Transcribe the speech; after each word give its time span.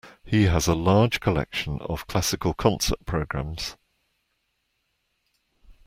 He 0.23 0.45
has 0.45 0.65
a 0.67 0.73
large 0.73 1.19
collection 1.19 1.77
of 1.79 2.07
classical 2.07 2.55
concert 2.55 3.05
programmes 3.05 3.77